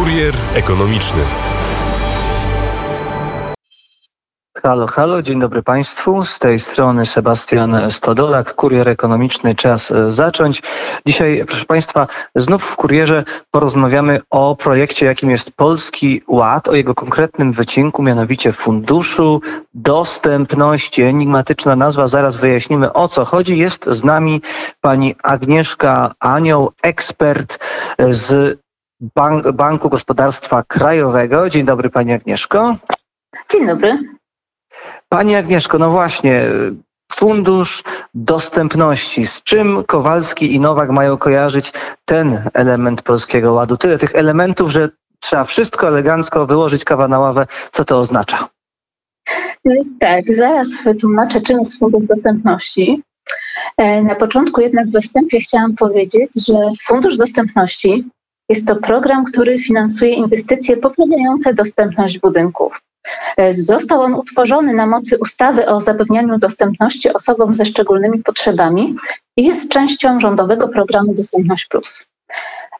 Kurier 0.00 0.34
ekonomiczny. 0.54 1.22
Halo, 4.62 4.86
halo, 4.86 5.22
dzień 5.22 5.40
dobry 5.40 5.62
Państwu. 5.62 6.24
Z 6.24 6.38
tej 6.38 6.58
strony 6.58 7.06
Sebastian 7.06 7.90
Stodolak, 7.90 8.54
kurier 8.54 8.88
ekonomiczny. 8.88 9.54
Czas 9.54 9.90
e, 9.90 10.12
zacząć. 10.12 10.62
Dzisiaj, 11.06 11.44
proszę 11.46 11.64
Państwa, 11.64 12.06
znów 12.34 12.64
w 12.64 12.76
kurierze 12.76 13.24
porozmawiamy 13.50 14.20
o 14.30 14.56
projekcie, 14.56 15.06
jakim 15.06 15.30
jest 15.30 15.56
Polski 15.56 16.22
Ład, 16.28 16.68
o 16.68 16.74
jego 16.74 16.94
konkretnym 16.94 17.52
wycinku, 17.52 18.02
mianowicie 18.02 18.52
Funduszu 18.52 19.40
Dostępności. 19.74 21.02
Enigmatyczna 21.02 21.76
nazwa, 21.76 22.08
zaraz 22.08 22.36
wyjaśnimy 22.36 22.92
o 22.92 23.08
co 23.08 23.24
chodzi. 23.24 23.58
Jest 23.58 23.86
z 23.86 24.04
nami 24.04 24.42
pani 24.80 25.14
Agnieszka 25.22 26.12
Anioł, 26.20 26.72
ekspert 26.82 27.58
z 28.10 28.59
Bank, 29.00 29.52
Banku 29.52 29.88
Gospodarstwa 29.88 30.62
Krajowego. 30.62 31.50
Dzień 31.50 31.64
dobry 31.64 31.90
Pani 31.90 32.12
Agnieszko. 32.12 32.76
Dzień 33.52 33.66
dobry. 33.66 33.98
Pani 35.08 35.36
Agnieszko, 35.36 35.78
no 35.78 35.90
właśnie, 35.90 36.42
Fundusz 37.12 37.82
Dostępności. 38.14 39.26
Z 39.26 39.42
czym 39.42 39.84
Kowalski 39.84 40.54
i 40.54 40.60
Nowak 40.60 40.90
mają 40.90 41.16
kojarzyć 41.16 41.72
ten 42.04 42.42
element 42.54 43.02
Polskiego 43.02 43.52
Ładu? 43.52 43.76
Tyle 43.76 43.98
tych 43.98 44.14
elementów, 44.14 44.70
że 44.70 44.88
trzeba 45.20 45.44
wszystko 45.44 45.88
elegancko 45.88 46.46
wyłożyć 46.46 46.84
kawa 46.84 47.08
na 47.08 47.18
ławę. 47.18 47.46
Co 47.72 47.84
to 47.84 47.98
oznacza? 47.98 48.48
Tak, 50.00 50.24
zaraz 50.36 50.68
wytłumaczę, 50.84 51.40
czym 51.40 51.58
jest 51.58 51.78
Fundusz 51.78 52.06
Dostępności. 52.06 53.02
E, 53.76 54.02
na 54.02 54.14
początku 54.14 54.60
jednak 54.60 54.86
w 54.86 54.92
występie 54.92 55.40
chciałam 55.40 55.74
powiedzieć, 55.74 56.30
że 56.46 56.54
Fundusz 56.86 57.16
Dostępności 57.16 58.10
jest 58.50 58.66
to 58.66 58.76
program, 58.76 59.24
który 59.24 59.58
finansuje 59.58 60.14
inwestycje 60.14 60.76
poprawiające 60.76 61.54
dostępność 61.54 62.18
budynków. 62.18 62.72
E, 63.36 63.52
został 63.52 64.00
on 64.00 64.14
utworzony 64.14 64.72
na 64.72 64.86
mocy 64.86 65.18
ustawy 65.18 65.66
o 65.66 65.80
zapewnianiu 65.80 66.38
dostępności 66.38 67.12
osobom 67.12 67.54
ze 67.54 67.64
szczególnymi 67.64 68.22
potrzebami 68.22 68.96
i 69.36 69.44
jest 69.44 69.68
częścią 69.68 70.20
rządowego 70.20 70.68
programu 70.68 71.14
Dostępność 71.14 71.66
Plus. 71.66 72.06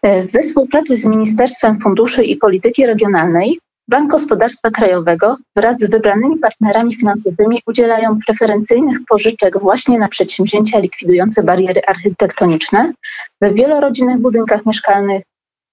E, 0.03 0.23
we 0.23 0.43
współpracy 0.43 0.97
z 0.97 1.05
Ministerstwem 1.05 1.81
Funduszy 1.81 2.25
i 2.25 2.37
Polityki 2.37 2.87
Regionalnej 2.87 3.61
Bank 3.89 4.11
Gospodarstwa 4.11 4.71
Krajowego 4.71 5.37
wraz 5.57 5.79
z 5.79 5.91
wybranymi 5.91 6.39
partnerami 6.39 6.97
finansowymi 6.97 7.63
udzielają 7.67 8.19
preferencyjnych 8.27 8.99
pożyczek 9.09 9.61
właśnie 9.61 9.99
na 9.99 10.09
przedsięwzięcia 10.09 10.79
likwidujące 10.79 11.43
bariery 11.43 11.81
architektoniczne 11.87 12.93
we 13.41 13.51
wielorodzinnych 13.51 14.19
budynkach 14.19 14.67
mieszkalnych, 14.67 15.23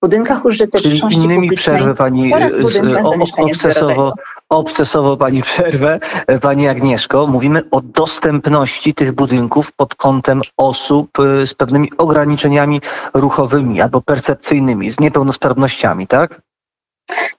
budynkach 0.02 0.46
użyteczności 0.46 1.00
Czyli 1.00 1.24
innymi 1.24 1.52
przerwę 1.52 1.96
pani 1.96 2.34
obcesowo, 3.38 4.14
obcesowo 4.50 5.18
pani 5.18 5.42
przerwę, 5.42 6.00
pani 6.42 6.68
Agnieszko. 6.68 7.28
Mówimy 7.28 7.64
o 7.72 7.82
dostępności 7.82 8.94
tych 8.94 9.12
budynków 9.12 9.72
pod 9.72 9.96
kątem 9.96 10.42
osób 10.58 11.20
y, 11.20 11.48
z 11.48 11.54
pewnymi 11.54 11.92
ograniczeniami 11.98 12.82
ruchowymi 13.14 13.82
albo 13.82 14.02
percepcyjnymi, 14.02 14.92
z 14.92 15.00
niepełnosprawnościami, 15.00 16.08
tak? 16.08 16.42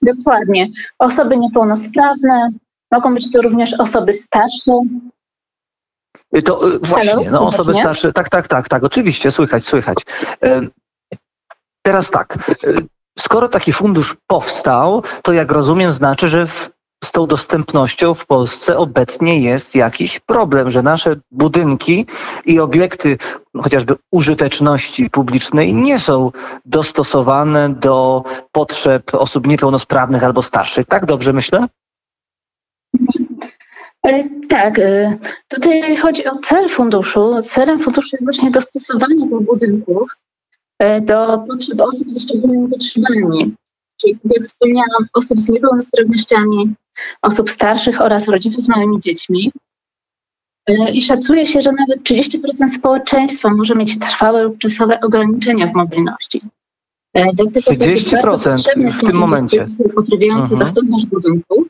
Dokładnie. 0.01 0.67
Osoby 0.99 1.37
niepełnosprawne, 1.37 2.49
mogą 2.91 3.13
być 3.13 3.31
to 3.31 3.41
również 3.41 3.73
osoby 3.73 4.13
starsze, 4.13 4.71
y, 6.35 6.41
to 6.41 6.61
właśnie, 6.81 7.29
no 7.31 7.47
osoby 7.47 7.73
starsze, 7.73 8.13
tak, 8.13 8.29
tak, 8.29 8.47
tak, 8.47 8.69
tak, 8.69 8.83
oczywiście, 8.83 9.31
słychać, 9.31 9.65
słychać. 9.65 9.97
Teraz 11.81 12.11
tak, 12.11 12.37
skoro 13.19 13.49
taki 13.49 13.73
fundusz 13.73 14.17
powstał, 14.27 15.03
to 15.23 15.33
jak 15.33 15.51
rozumiem, 15.51 15.91
znaczy, 15.91 16.27
że 16.27 16.47
w, 16.47 16.69
z 17.03 17.11
tą 17.11 17.27
dostępnością 17.27 18.13
w 18.13 18.25
Polsce 18.25 18.77
obecnie 18.77 19.39
jest 19.39 19.75
jakiś 19.75 20.19
problem, 20.19 20.71
że 20.71 20.83
nasze 20.83 21.15
budynki 21.31 22.05
i 22.45 22.59
obiekty 22.59 23.17
chociażby 23.63 23.95
użyteczności 24.11 25.09
publicznej 25.09 25.73
nie 25.73 25.99
są 25.99 26.31
dostosowane 26.65 27.69
do 27.69 28.23
potrzeb 28.51 29.15
osób 29.15 29.47
niepełnosprawnych 29.47 30.23
albo 30.23 30.41
starszych. 30.41 30.85
Tak 30.85 31.05
dobrze 31.05 31.33
myślę? 31.33 31.67
E, 34.05 34.23
tak, 34.49 34.79
e, 34.79 35.17
tutaj 35.47 35.97
chodzi 35.97 36.25
o 36.25 36.31
cel 36.31 36.69
funduszu. 36.69 37.41
Celem 37.43 37.79
funduszu 37.79 38.09
jest 38.11 38.23
właśnie 38.23 38.51
dostosowanie 38.51 39.29
tych 39.29 39.45
budynków 39.45 40.09
E, 40.11 40.28
do 41.01 41.43
potrzeb 41.47 41.81
osób 41.81 42.11
ze 42.11 42.19
szczególnymi 42.19 42.69
potrzebami. 42.69 43.55
Czyli, 44.01 44.13
tak 44.13 44.31
jak 44.37 44.47
wspomniałam, 44.47 45.07
osób 45.13 45.39
z 45.39 45.49
niepełnosprawnościami, 45.49 46.73
osób 47.21 47.49
starszych 47.49 48.01
oraz 48.01 48.27
rodziców 48.27 48.61
z 48.61 48.67
małymi 48.67 48.99
dziećmi. 48.99 49.51
E, 50.69 50.91
I 50.91 51.01
szacuje 51.01 51.45
się, 51.45 51.61
że 51.61 51.71
nawet 51.71 52.03
30% 52.03 52.69
społeczeństwa 52.69 53.49
może 53.49 53.75
mieć 53.75 53.99
trwałe 53.99 54.43
lub 54.43 54.57
czasowe 54.57 55.01
ograniczenia 55.01 55.67
w 55.67 55.73
mobilności. 55.73 56.41
E, 57.13 57.33
dlatego 57.33 57.71
30% 57.71 58.91
w 58.91 59.05
tym 59.05 59.15
momencie. 59.15 59.65
Poprawiające 59.95 60.41
mhm. 60.41 60.59
dostępność 60.59 61.05
budynków, 61.05 61.67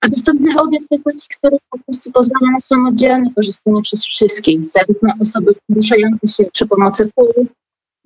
a 0.00 0.08
dostępny 0.08 0.60
obiekt 0.60 0.88
to 0.88 0.96
taki, 1.04 1.26
który 1.38 1.56
po 1.70 1.78
prostu 1.78 2.12
pozwala 2.12 2.52
na 2.52 2.60
samodzielne 2.60 3.34
korzystanie 3.34 3.82
przez 3.82 4.04
wszystkich, 4.04 4.64
zarówno 4.64 5.12
osoby 5.20 5.54
poruszające 5.68 6.28
się 6.28 6.44
przy 6.52 6.66
pomocy 6.66 7.10
kół, 7.14 7.46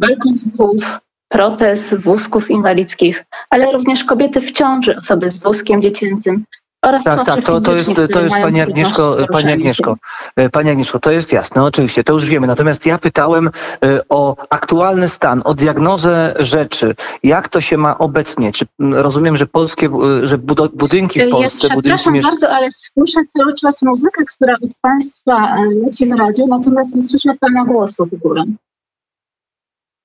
balkoników, 0.01 1.01
protez, 1.29 1.95
wózków 1.95 2.51
inwalidzkich, 2.51 3.25
ale 3.51 3.73
również 3.73 4.05
kobiety 4.05 4.41
w 4.41 4.51
ciąży, 4.51 4.97
osoby 4.97 5.29
z 5.29 5.37
wózkiem 5.37 5.83
dziecięcym, 5.83 6.45
oraz 6.83 7.05
tak, 7.05 7.25
tak, 7.25 7.45
to, 7.45 7.61
to 7.61 7.77
jest, 7.77 7.91
to 8.13 8.23
jest 8.23 8.37
Pani 8.37 8.61
Agnieszko, 8.61 9.17
Pani 9.33 9.53
Agnieszko, 9.53 9.97
e, 10.37 10.51
Pani 10.51 10.71
Agnieszko, 10.71 10.99
to 11.01 11.11
jest 11.11 11.33
jasne, 11.33 11.65
oczywiście, 11.65 12.05
to 12.05 12.13
już 12.13 12.27
wiemy. 12.27 12.47
Natomiast 12.47 12.87
ja 12.87 12.99
pytałem 12.99 13.47
e, 13.47 14.01
o 14.09 14.37
aktualny 14.51 15.09
stan, 15.09 15.43
o 15.45 15.55
diagnozę 15.55 16.35
rzeczy. 16.39 16.95
Jak 17.23 17.49
to 17.49 17.61
się 17.61 17.77
ma 17.77 17.99
obecnie? 17.99 18.53
Czy 18.53 18.67
rozumiem, 18.79 19.37
że 19.37 19.47
polskie, 19.47 19.87
e, 19.87 20.27
że 20.27 20.39
budynki 20.73 21.21
w 21.21 21.29
Polsce, 21.29 21.69
ja 21.69 21.75
budynki 21.75 22.11
mieszkalne. 22.11 22.23
bardzo, 22.23 22.51
ale 22.51 22.69
słyszę 22.71 23.21
cały 23.39 23.55
czas 23.55 23.83
muzykę, 23.83 24.25
która 24.25 24.55
od 24.55 24.71
Państwa 24.81 25.57
leci 25.85 26.07
w 26.07 26.11
radio, 26.11 26.47
natomiast 26.47 26.95
nie 26.95 27.03
słyszę 27.03 27.31
Pana 27.41 27.65
głosu 27.65 28.07
w 28.07 28.19
górę. 28.19 28.45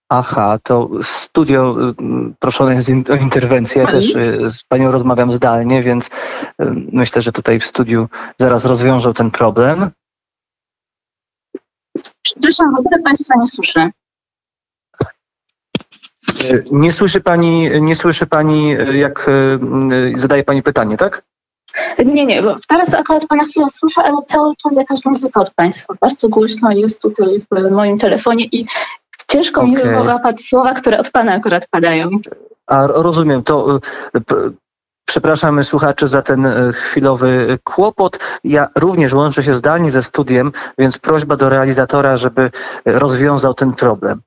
Aha, 0.09 0.59
to 0.63 0.89
studio 1.03 1.89
y, 1.89 1.93
proszone 2.39 2.75
jest 2.75 2.89
o 2.89 3.15
interwencję. 3.15 3.81
Ja 3.81 3.87
też 3.87 4.15
y, 4.15 4.49
z 4.49 4.63
panią 4.63 4.91
rozmawiam 4.91 5.31
zdalnie, 5.31 5.81
więc 5.81 6.07
y, 6.07 6.09
myślę, 6.91 7.21
że 7.21 7.31
tutaj 7.31 7.59
w 7.59 7.65
studiu 7.65 8.07
zaraz 8.37 8.65
rozwiążą 8.65 9.13
ten 9.13 9.31
problem. 9.31 9.89
Przepraszam, 12.21 12.75
w 12.75 12.79
ogóle 12.79 12.99
państwa 12.99 13.33
nie 13.35 13.47
słyszę. 13.47 13.89
Nie 16.71 16.91
słyszy 16.91 17.21
pani, 17.21 17.81
nie 17.81 17.95
słyszy 17.95 18.27
pani, 18.27 18.75
jak 18.93 19.29
zadaje 20.15 20.43
pani 20.43 20.63
pytanie, 20.63 20.97
tak? 20.97 21.23
Nie, 22.05 22.25
nie, 22.25 22.41
bo 22.41 22.55
teraz 22.67 22.93
akurat 22.93 23.25
pana 23.25 23.43
chwilę 23.43 23.69
słyszę, 23.69 24.01
ale 24.01 24.17
cały 24.27 24.55
czas 24.55 24.77
jakaś 24.77 25.05
muzyka 25.05 25.41
od 25.41 25.53
państwa. 25.53 25.93
Bardzo 26.01 26.29
głośno 26.29 26.71
jest 26.71 27.01
tutaj 27.01 27.41
w 27.51 27.71
moim 27.71 27.97
telefonie 27.97 28.45
i 28.51 28.65
Ciężko 29.27 29.61
okay. 29.61 29.71
mi 29.71 29.77
wyłapać 29.77 30.41
słowa, 30.41 30.73
które 30.73 30.97
od 30.97 31.11
Pana 31.11 31.33
akurat 31.33 31.67
padają. 31.67 32.09
A 32.67 32.87
rozumiem, 32.87 33.43
to 33.43 33.79
y, 34.15 34.21
Przepraszamy 35.05 35.63
słuchaczy 35.63 36.07
za 36.07 36.21
ten 36.21 36.45
y, 36.45 36.73
chwilowy 36.73 37.57
kłopot. 37.63 38.19
Ja 38.43 38.67
również 38.75 39.13
łączę 39.13 39.43
się 39.43 39.53
zdalnie 39.53 39.91
ze 39.91 40.01
studiem, 40.01 40.51
więc 40.77 40.97
prośba 40.97 41.35
do 41.35 41.49
realizatora, 41.49 42.17
żeby 42.17 42.51
rozwiązał 42.85 43.53
ten 43.53 43.73
problem. 43.73 44.21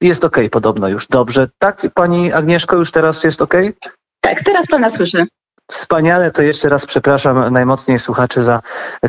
Jest 0.00 0.24
ok, 0.24 0.36
podobno 0.50 0.88
już. 0.88 1.06
Dobrze. 1.06 1.48
Tak, 1.58 1.86
pani 1.94 2.32
Agnieszko, 2.32 2.76
już 2.76 2.90
teraz 2.90 3.24
jest 3.24 3.42
ok? 3.42 3.54
Tak, 4.20 4.42
teraz 4.42 4.66
pana 4.66 4.90
słyszę. 4.90 5.26
Wspaniale, 5.70 6.30
to 6.30 6.42
jeszcze 6.42 6.68
raz 6.68 6.86
przepraszam 6.86 7.52
najmocniej 7.52 7.98
słuchaczy 7.98 8.42
za 8.42 8.60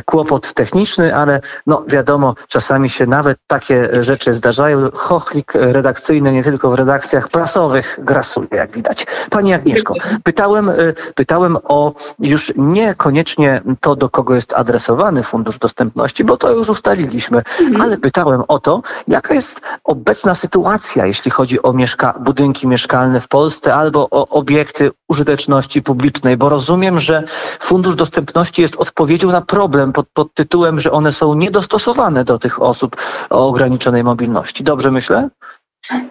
kłopot 0.04 0.52
techniczny, 0.52 1.16
ale 1.16 1.40
no 1.66 1.84
wiadomo, 1.88 2.34
czasami 2.48 2.88
się 2.88 3.06
nawet 3.06 3.38
takie 3.46 4.04
rzeczy 4.04 4.34
zdarzają. 4.34 4.90
Chochlik 4.94 5.52
redakcyjny 5.54 6.32
nie 6.32 6.42
tylko 6.42 6.70
w 6.70 6.74
redakcjach 6.74 7.28
prasowych 7.28 7.98
grasuje, 8.02 8.48
jak 8.52 8.70
widać. 8.70 9.06
Pani 9.30 9.54
Agnieszko, 9.54 9.94
pytałem, 10.22 10.68
y, 10.68 10.94
pytałem 11.14 11.58
o 11.64 11.92
już 12.18 12.52
niekoniecznie 12.56 13.62
to, 13.80 13.96
do 13.96 14.08
kogo 14.08 14.34
jest 14.34 14.54
adresowany 14.54 15.22
Fundusz 15.22 15.58
Dostępności, 15.58 16.24
bo 16.24 16.36
to 16.36 16.50
już 16.50 16.68
ustaliliśmy, 16.68 17.42
mhm. 17.60 17.80
ale 17.80 17.98
pytałem 17.98 18.42
o 18.48 18.58
to, 18.58 18.82
jaka 19.08 19.34
jest 19.34 19.60
obecna 19.84 20.34
sytuacja, 20.34 21.06
jeśli 21.06 21.30
chodzi 21.30 21.62
o 21.62 21.72
mieszka 21.72 22.14
budynki 22.20 22.68
mieszkalne 22.68 23.20
w 23.20 23.28
Polsce 23.28 23.74
albo 23.74 24.08
o 24.10 24.28
obiekty 24.28 24.90
użyteczności 25.08 25.82
publicznej, 25.82 26.36
bo 26.36 26.49
rozumiem, 26.50 27.00
że 27.00 27.24
Fundusz 27.60 27.94
Dostępności 27.94 28.62
jest 28.62 28.76
odpowiedzią 28.76 29.30
na 29.32 29.40
problem 29.40 29.92
pod, 29.92 30.08
pod 30.12 30.34
tytułem, 30.34 30.80
że 30.80 30.92
one 30.92 31.12
są 31.12 31.34
niedostosowane 31.34 32.24
do 32.24 32.38
tych 32.38 32.62
osób 32.62 32.96
o 33.30 33.48
ograniczonej 33.48 34.04
mobilności. 34.04 34.64
Dobrze 34.64 34.90
myślę? 34.90 35.28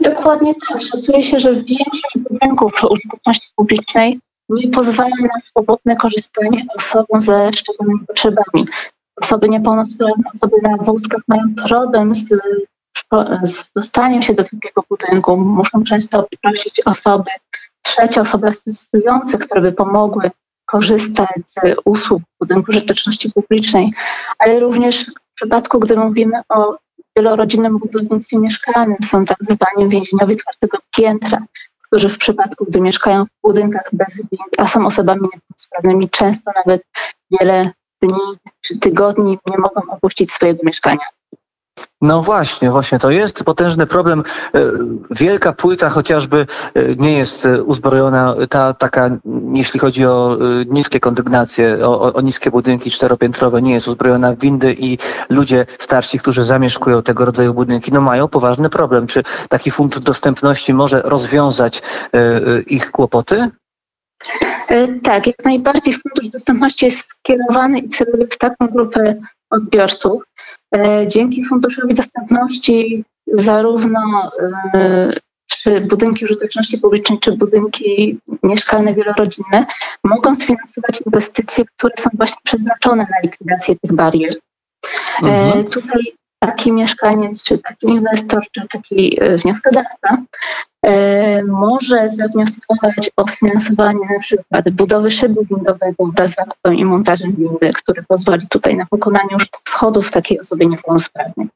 Dokładnie 0.01 0.53
tak. 0.69 0.81
Szacuje 0.81 1.23
się, 1.23 1.39
że 1.39 1.53
większość 1.53 2.17
budynków 2.29 2.73
użyteczności 2.89 3.47
publicznej 3.55 4.19
nie 4.49 4.67
pozwala 4.67 5.15
na 5.21 5.41
swobodne 5.43 5.95
korzystanie 5.95 6.65
osobom 6.77 7.21
ze 7.21 7.53
szczególnymi 7.53 7.99
potrzebami. 8.07 8.67
Osoby 9.21 9.49
niepełnosprawne, 9.49 10.23
osoby 10.35 10.55
na 10.61 10.77
wózkach 10.77 11.21
mają 11.27 11.41
problem 11.67 12.13
z, 12.13 12.29
z 13.43 13.71
dostaniem 13.75 14.21
się 14.21 14.33
do 14.33 14.43
takiego 14.43 14.83
budynku. 14.89 15.37
Muszą 15.37 15.83
często 15.83 16.27
prosić 16.41 16.81
osoby, 16.85 17.29
trzecie 17.89 18.21
osoby 18.21 18.47
asystujące, 18.47 19.37
które 19.37 19.61
by 19.61 19.71
pomogły 19.71 20.31
korzystać 20.65 21.41
z 21.45 21.59
usług 21.85 22.21
budynku 22.39 22.71
użyteczności 22.71 23.31
publicznej, 23.31 23.93
ale 24.39 24.59
również 24.59 25.05
w 25.05 25.35
przypadku, 25.35 25.79
gdy 25.79 25.97
mówimy 25.97 26.41
o 26.49 26.77
wielorodzinnym 27.17 27.77
budownictwie 27.77 28.37
mieszkalnym, 28.37 28.97
są 29.03 29.25
tak 29.25 29.37
zwani 29.41 29.89
więźniowie 29.89 30.35
czwartego 30.35 30.77
piętra, 30.97 31.45
którzy 31.87 32.09
w 32.09 32.17
przypadku, 32.17 32.65
gdy 32.65 32.81
mieszkają 32.81 33.25
w 33.25 33.41
budynkach 33.43 33.89
bez 33.93 34.15
wind, 34.15 34.53
a 34.57 34.67
są 34.67 34.85
osobami 34.85 35.21
niepełnosprawnymi, 35.21 36.09
często 36.09 36.51
nawet 36.55 36.81
wiele 37.39 37.71
dni 38.01 38.37
czy 38.61 38.79
tygodni 38.79 39.37
nie 39.47 39.57
mogą 39.57 39.81
opuścić 39.91 40.31
swojego 40.31 40.59
mieszkania. 40.63 41.05
No 42.01 42.21
właśnie, 42.21 42.71
właśnie, 42.71 42.99
to 42.99 43.11
jest 43.11 43.43
potężny 43.43 43.85
problem. 43.85 44.23
E, 44.55 44.59
wielka 45.11 45.53
płyta 45.53 45.89
chociażby 45.89 46.45
e, 46.73 46.95
nie 46.95 47.17
jest 47.17 47.45
e, 47.45 47.63
uzbrojona, 47.63 48.35
ta 48.49 48.73
taka, 48.73 49.09
jeśli 49.53 49.79
chodzi 49.79 50.05
o 50.05 50.37
niskie 50.67 50.99
kondygnacje, 50.99 51.77
o, 51.87 52.13
o 52.13 52.21
niskie 52.21 52.51
budynki 52.51 52.91
czteropiętrowe, 52.91 53.61
nie 53.61 53.73
jest 53.73 53.87
uzbrojona 53.87 54.35
windy 54.35 54.75
i 54.79 54.97
ludzie 55.29 55.65
starsi, 55.79 56.19
którzy 56.19 56.43
zamieszkują 56.43 57.03
tego 57.03 57.25
rodzaju 57.25 57.53
budynki, 57.53 57.91
no 57.91 58.01
mają 58.01 58.27
poważny 58.27 58.69
problem. 58.69 59.07
Czy 59.07 59.23
taki 59.49 59.71
fundusz 59.71 59.99
dostępności 59.99 60.73
może 60.73 61.01
rozwiązać 61.01 61.81
ich 62.67 62.91
kłopoty? 62.91 63.49
Tak, 65.03 65.27
jak 65.27 65.45
najbardziej 65.45 65.93
Fundusz 65.93 66.31
Dostępności 66.31 66.85
jest 66.85 67.07
skierowany 67.07 67.79
i 67.79 67.89
celuje 67.89 68.27
w 68.27 68.37
taką 68.37 68.67
grupę 68.67 69.15
odbiorców. 69.49 70.23
E, 70.75 71.07
dzięki 71.07 71.45
Funduszowi 71.45 71.93
Dostępności 71.93 73.03
zarówno 73.33 74.31
e, 74.73 75.13
czy 75.47 75.81
budynki 75.81 76.25
użyteczności 76.25 76.77
publicznej, 76.77 77.19
czy 77.19 77.31
budynki 77.31 78.17
mieszkalne 78.43 78.93
wielorodzinne 78.93 79.65
mogą 80.03 80.35
sfinansować 80.35 81.01
inwestycje, 81.05 81.65
które 81.77 81.93
są 81.99 82.09
właśnie 82.13 82.41
przeznaczone 82.43 83.03
na 83.03 83.19
likwidację 83.23 83.75
tych 83.75 83.93
barier. 83.93 84.33
E, 85.23 85.25
mhm. 85.25 85.63
Tutaj 85.63 86.01
taki 86.39 86.71
mieszkaniec, 86.71 87.43
czy 87.43 87.57
taki 87.57 87.87
inwestor, 87.87 88.43
czy 88.51 88.67
taki 88.67 89.19
wnioskodawca 89.43 90.17
E, 90.85 91.43
może 91.43 92.09
zawnioskować 92.09 93.11
o 93.15 93.27
sfinansowanie 93.27 93.99
na 94.13 94.19
przykład 94.19 94.69
budowy 94.69 95.11
szybu 95.11 95.45
windowego 95.45 96.05
wraz 96.05 96.29
z 96.29 96.35
zakupem 96.35 96.75
i 96.75 96.85
montażem 96.85 97.35
windy, 97.35 97.73
który 97.73 98.03
pozwoli 98.07 98.47
tutaj 98.49 98.77
na 98.77 98.85
pokonanie 98.85 99.29
już 99.31 99.47
schodów 99.67 100.11
takiej 100.11 100.39
osobie 100.39 100.65
niepełnosprawnej. 100.65 101.47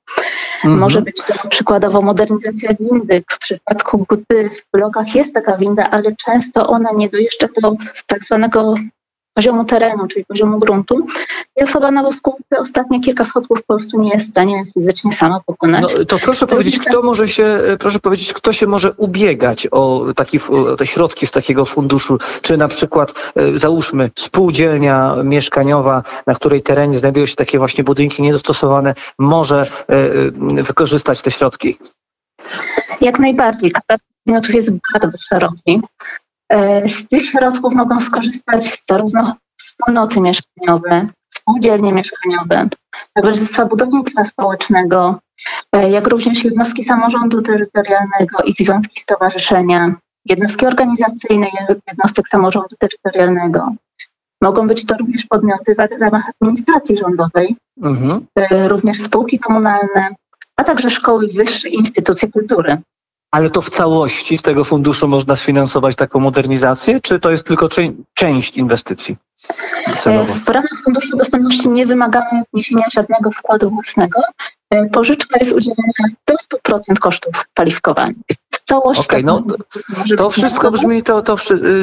Mhm. 0.55 0.79
Może 0.79 1.01
być 1.01 1.15
to 1.27 1.47
przykładowo 1.49 2.01
modernizacja 2.01 2.73
windy 2.79 3.23
w 3.31 3.39
przypadku, 3.39 4.05
gdy 4.09 4.49
w 4.49 4.71
blokach 4.73 5.15
jest 5.15 5.33
taka 5.33 5.57
winda, 5.57 5.89
ale 5.89 6.15
często 6.25 6.67
ona 6.67 6.89
nie 6.95 7.09
dojeżdża 7.09 7.47
do 7.61 7.75
tak 8.07 8.23
zwanego 8.23 8.75
poziomu 9.33 9.65
terenu, 9.65 10.07
czyli 10.07 10.25
poziomu 10.25 10.59
gruntu 10.59 11.05
i 11.57 11.63
osoba 11.63 11.91
na 11.91 12.03
wózku 12.03 12.37
te 12.49 12.59
ostatnie 12.59 13.01
kilka 13.01 13.23
schodków 13.23 13.63
po 13.63 13.73
prostu 13.73 13.99
nie 13.99 14.09
jest 14.09 14.27
w 14.27 14.29
stanie 14.29 14.65
fizycznie 14.73 15.13
sama 15.13 15.39
pokonać. 15.45 15.95
No, 15.97 16.05
to 16.05 16.19
proszę 16.19 16.47
powiedzieć, 16.47 16.79
kto 16.79 17.01
może 17.01 17.27
się, 17.27 17.59
proszę 17.79 17.99
powiedzieć, 17.99 18.33
kto 18.33 18.53
się 18.53 18.67
może 18.67 18.91
ubiegać 18.91 19.67
o, 19.71 20.05
taki, 20.15 20.39
o 20.39 20.75
te 20.75 20.85
środki 20.85 21.27
z 21.27 21.31
takiego 21.31 21.65
funduszu, 21.65 22.17
czy 22.41 22.57
na 22.57 22.67
przykład 22.67 23.13
e, 23.35 23.57
załóżmy 23.57 24.11
spółdzielnia 24.15 25.15
mieszkaniowa, 25.23 26.03
na 26.27 26.35
której 26.35 26.61
terenie 26.61 26.97
znajdują 26.97 27.25
się 27.25 27.35
takie 27.35 27.57
właśnie 27.57 27.83
budynki 27.83 28.21
niedostosowane, 28.21 28.93
może 29.19 29.61
e, 29.61 29.93
e, 30.59 30.63
wykorzystać 30.63 31.21
te 31.21 31.31
środki? 31.31 31.77
Jak 33.01 33.19
najbardziej. 33.19 33.71
Katalog 33.71 34.01
podmiotów 34.25 34.55
jest 34.55 34.71
bardzo 34.93 35.17
szeroki. 35.29 35.81
E, 36.53 36.89
z 36.89 37.07
tych 37.07 37.25
środków 37.25 37.75
mogą 37.75 38.01
skorzystać 38.01 38.83
zarówno 38.89 39.35
wspólnoty 39.59 40.19
mieszkaniowe, 40.21 41.07
spółdzielnie 41.33 41.93
mieszkaniowe, 41.93 42.67
towarzystwa 43.13 43.65
budownictwa 43.65 44.25
społecznego, 44.25 45.19
e, 45.75 45.89
jak 45.89 46.07
również 46.07 46.43
jednostki 46.43 46.83
samorządu 46.83 47.41
terytorialnego 47.41 48.43
i 48.45 48.53
związki 48.53 49.01
stowarzyszenia, 49.01 49.95
jednostki 50.25 50.65
organizacyjne 50.65 51.47
jednostek 51.87 52.27
samorządu 52.27 52.75
terytorialnego. 52.79 53.71
Mogą 54.41 54.67
być 54.67 54.85
to 54.85 54.97
również 54.97 55.25
podmioty 55.25 55.75
w 55.75 56.01
ramach 56.01 56.31
administracji 56.41 56.97
rządowej, 56.97 57.55
mhm. 57.81 58.25
E, 58.35 58.67
również 58.67 59.01
spółki 59.01 59.39
komunalne, 59.39 60.15
a 60.55 60.63
także 60.63 60.89
szkoły 60.89 61.27
wyższe 61.27 61.69
i 61.69 61.75
instytucje 61.75 62.31
kultury 62.31 62.77
ale 63.33 63.49
to 63.49 63.61
w 63.61 63.69
całości 63.69 64.37
z 64.37 64.41
tego 64.41 64.63
funduszu 64.63 65.07
można 65.07 65.35
sfinansować 65.35 65.95
taką 65.95 66.19
modernizację, 66.19 67.01
czy 67.01 67.19
to 67.19 67.31
jest 67.31 67.47
tylko 67.47 67.69
część 68.13 68.57
inwestycji? 68.57 69.17
Celowo? 69.97 70.33
W 70.33 70.49
ramach 70.49 70.83
Funduszu 70.83 71.17
Dostępności 71.17 71.69
nie 71.69 71.85
wymagamy 71.85 72.43
wniesienia 72.53 72.85
żadnego 72.93 73.31
wkładu 73.31 73.69
własnego. 73.69 74.21
E, 74.69 74.89
pożyczka 74.89 75.37
jest 75.39 75.51
udzielona 75.51 76.09
do 76.27 76.35
100% 76.73 76.99
kosztów 76.99 77.45
kwalifikowanych. 77.53 78.15
Okej, 78.71 79.01
okay, 79.01 79.23
no 79.23 79.41
to, 79.41 80.15
to 80.17 80.29
wszystko 80.29 80.71
brzmi, 80.71 81.03
to, 81.03 81.21
to, 81.21 81.35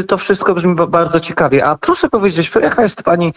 to 0.08 0.18
wszystko 0.18 0.54
brzmi 0.54 0.74
bardzo 0.88 1.20
ciekawie. 1.20 1.66
A 1.66 1.76
proszę 1.76 2.08
powiedzieć, 2.08 2.50
jaka 2.62 2.82
jest 2.82 3.02
Pani 3.02 3.26
E, 3.28 3.32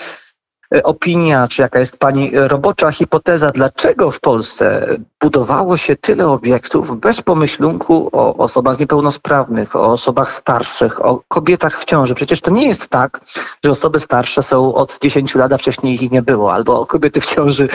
opinia, 0.84 1.48
czy 1.48 1.62
jaka 1.62 1.80
jest 1.80 1.98
Pani 1.98 2.31
robocza 2.34 2.92
hipoteza, 2.92 3.52
dlaczego 3.52 4.12
w 4.12 4.20
Polsce 4.20 4.88
budowało 5.22 5.78
się 5.78 5.96
tyle 5.96 6.28
obiektów 6.28 7.00
bez 7.00 7.22
pomyślunku 7.22 8.10
o 8.12 8.36
osobach 8.38 8.80
niepełnosprawnych, 8.80 9.75
o 9.75 9.86
osobach 9.86 10.31
starszych, 10.31 11.06
o 11.06 11.24
kobietach 11.28 11.80
w 11.80 11.86
ciąży? 11.86 12.16
Przecież 12.16 12.42
to 12.42 12.52
nie 12.52 12.68
jest 12.68 12.88
tak, 12.88 13.22
że 13.64 13.72
osoby 13.72 14.00
starsze 14.00 14.44
są 14.44 14.74
od 14.75 15.00
10 15.00 15.36
lat, 15.36 15.54
a 15.54 15.58
wcześniej 15.58 16.04
ich 16.04 16.12
nie 16.12 16.22
było, 16.22 16.54
albo 16.54 16.86
kobiety 16.86 17.22
w 17.22 17.26
ciąży 17.26 17.68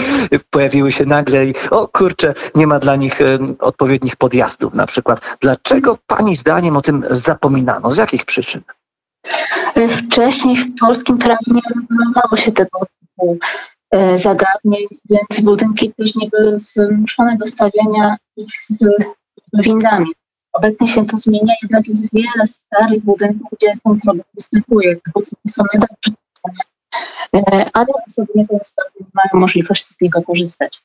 pojawiły 0.50 0.92
się 0.92 1.06
nagle 1.06 1.46
i 1.46 1.54
o 1.70 1.88
kurczę, 1.88 2.34
nie 2.54 2.66
ma 2.66 2.78
dla 2.78 2.96
nich 2.96 3.18
odpowiednich 3.58 4.16
podjazdów 4.16 4.74
na 4.74 4.86
przykład. 4.86 5.36
Dlaczego 5.40 5.98
Pani 6.06 6.36
zdaniem 6.36 6.76
o 6.76 6.82
tym 6.82 7.04
zapominano? 7.10 7.90
Z 7.90 7.96
jakich 7.96 8.24
przyczyn? 8.24 8.62
Wcześniej 9.90 10.56
w 10.56 10.78
polskim 10.80 11.18
prawie 11.18 11.38
nie 11.46 11.60
regulowało 11.76 12.36
się 12.36 12.52
tego 12.52 12.78
typu 13.18 13.38
e, 13.90 14.18
zagadnień, 14.18 14.86
więc 15.10 15.44
budynki 15.44 15.92
też 15.94 16.14
nie 16.14 16.28
były 16.28 16.58
zmuszone 16.58 17.36
do 17.36 17.46
stawiania 17.46 18.16
ich 18.36 18.50
z 18.68 18.84
windami. 19.52 20.10
Obecnie 20.52 20.88
się 20.88 21.06
to 21.06 21.16
zmienia, 21.16 21.54
jednak 21.62 21.88
jest 21.88 22.12
wiele 22.12 22.46
starych 22.46 23.04
budynków, 23.04 23.48
gdzie 23.58 23.72
ten 23.84 24.00
problem 24.00 24.24
występuje. 24.34 24.96
Budynki 25.14 25.48
są 25.48 25.62
nie 25.74 25.80
tak 25.80 25.90
przygotowane, 26.00 27.70
ale 27.72 27.86
osoby 28.08 28.32
niepełnosprawne 28.34 28.92
nie 29.00 29.06
mają 29.14 29.40
możliwości 29.40 29.94
z 29.94 30.00
niego 30.00 30.22
korzystać. 30.22 30.82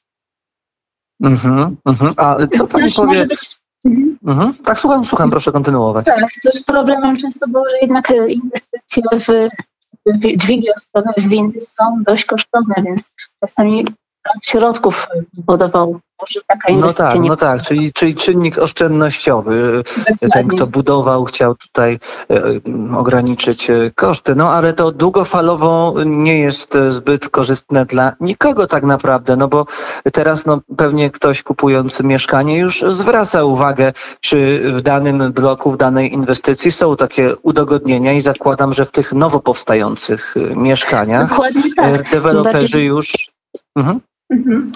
Mhm, 1.23 1.77
mhm. 1.85 2.13
A 2.17 2.37
co 2.47 2.67
pani 2.67 2.91
powie? 2.91 3.25
Być 3.25 3.63
Mhm. 3.85 4.17
Mhm. 4.25 4.53
Tak, 4.53 4.79
słucham, 4.79 5.05
słucham, 5.05 5.31
proszę 5.31 5.51
kontynuować. 5.51 6.05
Tak, 6.05 6.25
też 6.43 6.61
problemem 6.65 7.17
często 7.17 7.47
było, 7.47 7.69
że 7.69 7.77
jednak 7.81 8.11
e, 8.11 8.27
inwestycje 8.29 9.03
w, 9.19 9.49
dźwigi 10.37 10.67
osobowe, 10.73 11.13
w 11.17 11.29
windy 11.29 11.61
są 11.61 11.83
dość 12.05 12.25
kosztowne, 12.25 12.75
więc 12.83 13.09
czasami 13.39 13.85
środków 14.43 15.07
powodował 15.35 15.99
że 16.29 16.39
taka 16.47 16.69
no 16.69 16.75
inwestycja 16.75 17.05
No 17.05 17.11
tak, 17.11 17.21
nie 17.21 17.29
no 17.29 17.35
tak, 17.35 17.61
czyli, 17.61 17.93
czyli 17.93 18.15
czynnik 18.15 18.57
oszczędnościowy. 18.57 19.83
Dokładnie. 19.97 20.29
Ten, 20.29 20.47
kto 20.47 20.67
budował, 20.67 21.25
chciał 21.25 21.55
tutaj 21.55 21.99
e, 22.29 22.97
ograniczyć 22.97 23.69
e, 23.69 23.91
koszty. 23.95 24.35
No 24.35 24.49
ale 24.49 24.73
to 24.73 24.91
długofalowo 24.91 25.95
nie 26.05 26.39
jest 26.39 26.77
zbyt 26.89 27.29
korzystne 27.29 27.85
dla 27.85 28.13
nikogo 28.19 28.67
tak 28.67 28.83
naprawdę, 28.83 29.35
no 29.35 29.47
bo 29.47 29.65
teraz 30.13 30.45
no, 30.45 30.61
pewnie 30.77 31.09
ktoś 31.09 31.43
kupując 31.43 31.99
mieszkanie 32.03 32.57
już 32.57 32.85
zwraca 32.87 33.43
uwagę, 33.43 33.93
czy 34.19 34.63
w 34.73 34.81
danym 34.81 35.31
bloku, 35.31 35.71
w 35.71 35.77
danej 35.77 36.13
inwestycji 36.13 36.71
są 36.71 36.95
takie 36.95 37.35
udogodnienia 37.35 38.13
i 38.13 38.21
zakładam, 38.21 38.73
że 38.73 38.85
w 38.85 38.91
tych 38.91 39.13
nowo 39.13 39.39
powstających 39.39 40.35
e, 40.37 40.55
mieszkaniach 40.55 41.39
tak. 41.75 42.11
deweloperzy 42.11 42.81
już... 42.81 43.13
Mhm. 43.75 43.99
Mhm. 44.29 44.71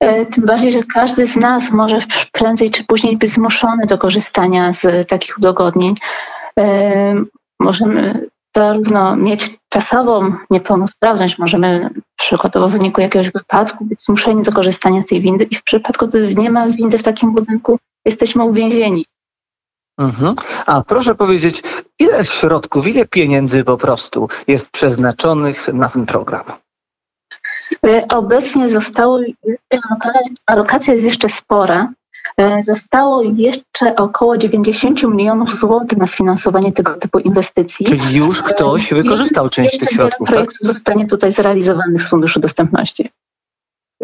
E, 0.00 0.26
tym 0.26 0.44
bardziej, 0.46 0.72
że 0.72 0.82
każdy 0.82 1.26
z 1.26 1.36
nas 1.36 1.70
może 1.70 1.98
prędzej 2.32 2.70
czy 2.70 2.84
później 2.84 3.16
być 3.16 3.30
zmuszony 3.30 3.86
do 3.86 3.98
korzystania 3.98 4.72
z 4.72 5.08
takich 5.08 5.38
udogodnień. 5.38 5.94
E, 6.58 7.24
możemy 7.60 8.28
zarówno 8.56 9.16
mieć 9.16 9.50
czasową 9.68 10.32
niepełnosprawność, 10.50 11.38
możemy 11.38 11.90
przykładowo 12.18 12.68
w 12.68 12.72
wyniku 12.72 13.00
jakiegoś 13.00 13.30
wypadku 13.30 13.84
być 13.84 14.04
zmuszeni 14.04 14.42
do 14.42 14.52
korzystania 14.52 15.02
z 15.02 15.06
tej 15.06 15.20
windy 15.20 15.44
i 15.44 15.56
w 15.56 15.62
przypadku, 15.62 16.06
gdy 16.06 16.34
nie 16.34 16.50
ma 16.50 16.66
windy 16.66 16.98
w 16.98 17.02
takim 17.02 17.32
budynku, 17.32 17.78
jesteśmy 18.04 18.44
uwięzieni. 18.44 19.04
Mhm. 19.98 20.34
A 20.66 20.82
proszę 20.82 21.14
powiedzieć, 21.14 21.62
ile 21.98 22.24
środków, 22.24 22.88
ile 22.88 23.06
pieniędzy 23.06 23.64
po 23.64 23.76
prostu 23.76 24.28
jest 24.46 24.70
przeznaczonych 24.70 25.68
na 25.72 25.88
ten 25.88 26.06
program? 26.06 26.44
E, 27.86 28.08
obecnie 28.08 28.68
zostało, 28.68 29.20
alokacja 30.46 30.94
jest 30.94 31.04
jeszcze 31.06 31.28
spora. 31.28 31.92
E, 32.36 32.62
zostało 32.62 33.22
jeszcze 33.22 33.96
około 33.96 34.36
90 34.36 35.02
milionów 35.02 35.54
złotych 35.54 35.98
na 35.98 36.06
sfinansowanie 36.06 36.72
tego 36.72 36.94
typu 36.94 37.18
inwestycji. 37.18 37.86
Czyli 37.86 38.16
już 38.16 38.42
ktoś 38.42 38.94
wykorzystał 38.94 39.48
część 39.48 39.78
tych 39.78 39.88
środków, 39.88 40.28
tak? 40.28 40.34
projekt 40.34 40.56
zostanie 40.60 41.06
tutaj 41.06 41.32
zrealizowany 41.32 42.00
z 42.00 42.08
Funduszu 42.08 42.40
Dostępności. 42.40 43.10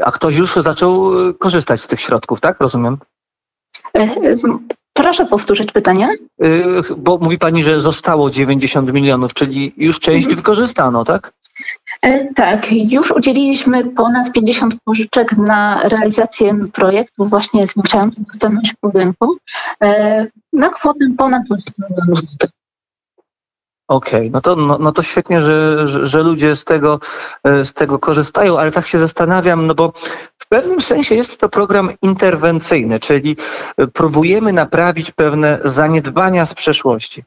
A 0.03 0.13
ktoś 0.13 0.37
już 0.37 0.55
zaczął 0.55 1.11
korzystać 1.39 1.81
z 1.81 1.87
tych 1.87 2.01
środków, 2.01 2.41
tak? 2.41 2.61
Rozumiem. 2.61 2.99
Proszę 4.93 5.27
powtórzyć 5.27 5.73
pytanie. 5.73 6.09
Bo 6.97 7.19
mówi 7.19 7.39
Pani, 7.39 7.63
że 7.63 7.81
zostało 7.81 8.31
90 8.31 8.93
milionów, 8.93 9.35
czyli 9.35 9.73
już 9.77 10.01
część 10.01 10.25
mhm. 10.25 10.37
wykorzystano, 10.37 11.05
tak? 11.05 11.33
E, 12.03 12.35
tak, 12.35 12.73
już 12.73 13.11
udzieliliśmy 13.11 13.85
ponad 13.85 14.33
50 14.33 14.75
pożyczek 14.85 15.37
na 15.37 15.81
realizację 15.83 16.59
projektu 16.73 17.27
właśnie 17.27 17.67
zwiększających 17.67 18.25
dostępność 18.25 18.75
budynku 18.83 19.37
e, 19.83 20.27
na 20.53 20.69
kwotę 20.69 21.05
ponad 21.19 21.43
20 21.45 21.73
milionów 21.91 22.21
złotych. 22.21 22.51
Okej, 23.89 24.21
okay, 24.21 24.31
no, 24.31 24.41
to, 24.41 24.57
no, 24.57 24.79
no 24.79 24.93
to 24.93 25.03
świetnie, 25.03 25.41
że, 25.41 25.89
że, 25.89 26.07
że, 26.07 26.23
ludzie 26.23 26.57
z 26.57 26.65
tego, 26.65 27.01
e, 27.45 27.65
z 27.65 27.73
tego 27.75 27.99
korzystają, 27.99 28.59
ale 28.59 28.73
tak 28.73 28.87
się 28.87 28.99
zastanawiam, 28.99 29.67
no 29.67 29.75
bo 29.75 29.93
w 30.39 30.49
pewnym 30.49 30.81
sensie 30.81 31.15
jest 31.15 31.41
to 31.41 31.49
program 31.49 31.91
interwencyjny, 32.03 33.01
czyli 33.01 33.37
próbujemy 33.93 34.53
naprawić 34.53 35.11
pewne 35.11 35.59
zaniedbania 35.65 36.47
z 36.47 36.55
przeszłości. 36.55 37.25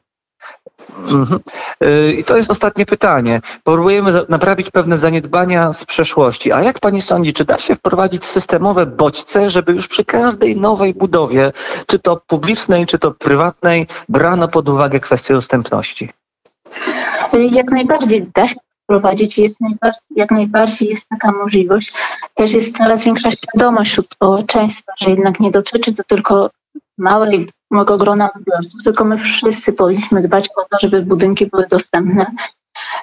Mhm. 0.98 1.40
E, 1.80 2.12
I 2.12 2.24
to 2.24 2.36
jest 2.36 2.50
ostatnie 2.50 2.86
pytanie. 2.86 3.40
Próbujemy 3.64 4.12
naprawić 4.28 4.70
pewne 4.70 4.96
zaniedbania 4.96 5.72
z 5.72 5.84
przeszłości. 5.84 6.52
A 6.52 6.62
jak 6.62 6.78
pani 6.78 7.00
sądzi, 7.02 7.32
czy 7.32 7.44
da 7.44 7.58
się 7.58 7.76
wprowadzić 7.76 8.24
systemowe 8.24 8.86
bodźce, 8.86 9.50
żeby 9.50 9.72
już 9.72 9.88
przy 9.88 10.04
każdej 10.04 10.56
nowej 10.56 10.94
budowie, 10.94 11.52
czy 11.86 11.98
to 11.98 12.20
publicznej, 12.26 12.86
czy 12.86 12.98
to 12.98 13.10
prywatnej, 13.10 13.86
brano 14.08 14.48
pod 14.48 14.68
uwagę 14.68 15.00
kwestię 15.00 15.34
dostępności? 15.34 16.10
Jak 17.50 17.70
najbardziej 17.70 18.26
da 18.34 18.48
się 18.48 18.56
wprowadzić, 18.84 19.38
jest 19.38 19.60
najbardziej, 19.60 20.02
jak 20.16 20.30
najbardziej 20.30 20.88
jest 20.88 21.08
taka 21.08 21.32
możliwość. 21.32 21.92
Też 22.34 22.52
jest 22.52 22.76
coraz 22.76 23.04
większa 23.04 23.30
świadomość 23.30 23.90
wśród 23.90 24.10
społeczeństwa, 24.10 24.92
że 24.98 25.10
jednak 25.10 25.40
nie 25.40 25.50
dotyczy 25.50 25.94
to 25.94 26.02
tylko 26.04 26.50
małego 27.00 27.96
grona 27.96 28.30
odbiorców, 28.36 28.82
tylko 28.84 29.04
my 29.04 29.18
wszyscy 29.18 29.72
powinniśmy 29.72 30.22
dbać 30.22 30.48
o 30.56 30.62
to, 30.70 30.78
żeby 30.80 31.02
budynki 31.02 31.46
były 31.46 31.66
dostępne 31.70 32.26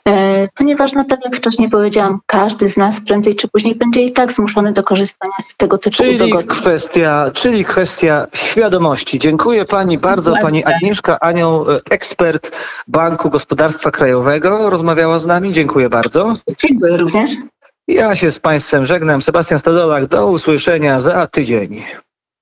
E, 0.08 0.48
ponieważ, 0.56 0.94
no 0.94 1.04
tak 1.04 1.25
jak 1.25 1.36
wcześniej 1.36 1.70
powiedziałam, 1.70 2.20
każdy 2.25 2.70
z 2.70 2.77
nas 2.77 3.01
prędzej 3.01 3.36
czy 3.36 3.48
później 3.48 3.75
będzie 3.75 4.04
i 4.04 4.12
tak 4.12 4.32
zmuszony 4.32 4.74
do 4.74 4.84
korzystania 4.84 5.34
z 5.42 5.58
tego 5.58 5.77
typu 5.77 5.96
czyli 5.96 6.16
udogodnień. 6.16 6.48
Kwestia, 6.48 7.32
czyli 7.34 7.66
kwestia 7.66 8.27
świadomości. 8.34 9.20
Dziękuję 9.20 9.66
Pani 9.66 9.98
bardzo. 9.98 10.34
Pani 10.42 10.66
Agnieszka 10.66 11.20
Anioł, 11.20 11.66
ekspert 11.89 12.51
Banku 12.88 13.30
Gospodarstwa 13.30 13.92
Krajowego, 13.92 14.70
rozmawiała 14.70 15.20
z 15.20 15.25
nami. 15.25 15.54
Dziękuję 15.54 15.89
bardzo. 15.89 16.34
Dziękuję 16.58 16.98
również. 16.98 17.32
Ja 17.88 18.16
się 18.16 18.32
z 18.32 18.39
Państwem 18.39 18.86
żegnam. 18.86 19.22
Sebastian 19.22 19.60
Stodolak, 19.60 20.08
do 20.08 20.27
usłyszenia 20.27 21.00
za 21.00 21.27
tydzień. 21.27 21.84